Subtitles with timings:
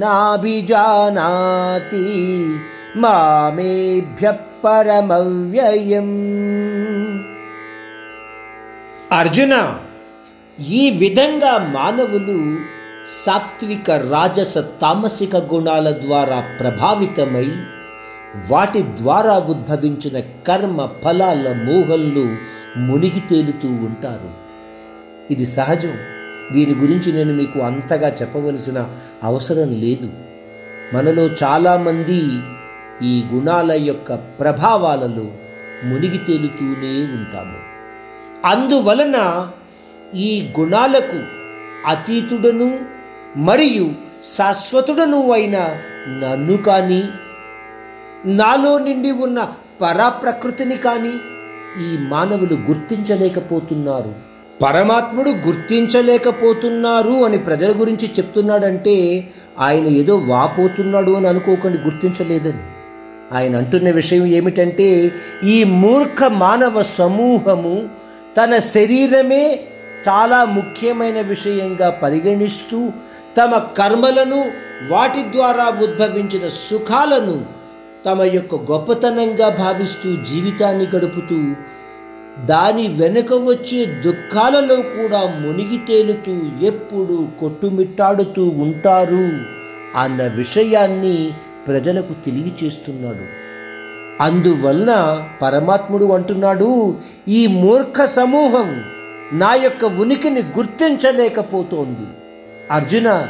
[0.00, 2.06] నాభిజానాతి
[2.96, 6.10] మామేభ్య పరమవ్యయం.
[9.12, 9.78] అర్జున
[10.68, 12.56] ఈ విధంగా మానవులు
[13.24, 17.52] సాత్విక రాజస తామసిక గుణాల ద్వారా ప్రభావితమై
[18.50, 22.36] వాటి ద్వారా ఉద్భవించిన కర్మ ఫలాల మోహంలో
[22.80, 24.30] మునిగి తేలుతూ ఉంటారు.
[25.30, 25.96] ఇది సహజం.
[26.52, 28.90] దీని గురించి నేను మీకు అంతగా చెప్పవలసిన
[29.22, 30.10] అవసరం లేదు.
[30.94, 32.22] మనలో చాలామంది
[33.06, 35.26] ఈ గుణాల యొక్క ప్రభావాలలో
[35.84, 37.58] మునిగి తేలుతూనే ఉంటాము.
[38.44, 39.48] అందువలన
[40.14, 41.22] ఈ గుణాలకు
[41.86, 42.78] అతీతుడను
[43.36, 43.90] మరియు
[44.36, 45.58] శాశ్వతుడను అయిన
[46.08, 47.02] నన్ను కానీ
[48.26, 49.48] నాలో నిండి ఉన్న
[49.80, 51.08] పరాప్రకృతిని కానీ
[51.84, 54.14] ఈ మానవులు గుర్తించలేకపోతున్నారు.
[54.62, 59.28] పరమాత్ముడు గుర్తించలేకపోతున్నారు అని ప్రజల గురించి చెప్తున్నాడంటే
[59.58, 62.62] ఆయన ఏదో వాపోతున్నాడు అని అనుకోకండి గుర్తించలేదని.
[63.32, 65.12] ఆయన అంటున్న విషయం ఏమిటంటే
[65.44, 67.88] ఈ మూర్ఖ మానవ సమూహము
[68.42, 69.60] తన శరీరమే
[70.08, 72.90] చాలా ముఖ్యమైన విషయంగా పరిగణిస్తూ
[73.36, 74.44] తమ కర్మలను
[74.88, 77.57] వాటి ద్వారా ఉద్భవించిన సుఖాలను
[78.08, 81.54] తమ యొక్క గొప్పతనంగా భావిస్తూ జీవితాన్ని గడుపుతూ
[82.46, 89.40] దాని వెనుక వచ్చే దుఃఖాలలో కూడా మునిగి తేలుతూ ఎప్పుడు కొట్టుమిట్టాడుతూ ఉంటారు
[89.96, 91.30] అన్న విషయాన్ని
[91.66, 93.48] ప్రజలకు తెలియచేస్తున్నాడు.
[94.22, 96.96] అందువలన పరమాత్ముడు అంటున్నాడు
[97.28, 98.84] ఈ మూర్ఖ సమూహం
[99.32, 102.06] నా యొక్క ఉనికిని గుర్తించలేకపోతోంది.
[102.70, 103.26] అర్జున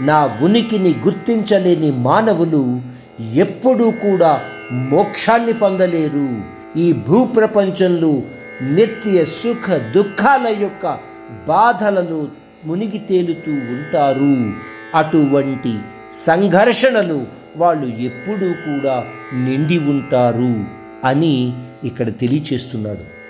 [0.00, 4.40] నా ఉనికిని గుర్తించలేని మానవులు ఎప్పుడూ కూడా
[4.72, 6.42] మోక్షాన్ని పొందలేరు.
[6.78, 8.22] ఈ భూప్రపంచంలో
[8.62, 10.98] నిత్య సుఖ దుఃఖాల యొక్క
[11.48, 12.28] బాధలలో
[12.64, 14.52] మునిగి తేలుతూ ఉంటారు.
[14.94, 15.78] అటువంటి
[16.12, 19.04] సంఘర్షణలు వాళ్ళు ఎప్పుడూ కూడా
[19.44, 20.64] నిండి ఉంటారు
[21.04, 21.52] అని
[21.84, 23.23] ఇక్కడ తెలియచేస్తున్నాడు.